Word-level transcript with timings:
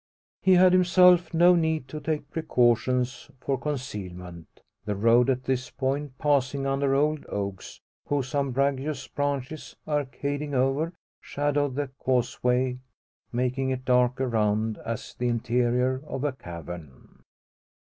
He 0.41 0.53
had 0.53 0.73
himself 0.73 1.31
no 1.31 1.53
need 1.53 1.87
to 1.89 1.99
take 1.99 2.31
precautions 2.31 3.29
for 3.39 3.59
concealment; 3.59 4.47
the 4.83 4.95
road 4.95 5.29
at 5.29 5.43
this 5.43 5.69
point 5.69 6.17
passing 6.17 6.65
under 6.65 6.95
old 6.95 7.23
oaks, 7.29 7.79
whose 8.07 8.33
umbrageous 8.33 9.07
branches; 9.07 9.75
arcading 9.87 10.55
over, 10.55 10.93
shadowed 11.21 11.75
the 11.75 11.89
causeway, 11.99 12.79
making 13.31 13.69
it 13.69 13.85
dark 13.85 14.19
around 14.19 14.79
as 14.79 15.13
the 15.13 15.27
interior 15.27 16.01
of 16.07 16.23
a 16.23 16.31
cavern. 16.31 17.21